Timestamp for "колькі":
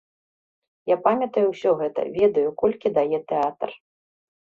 2.65-2.87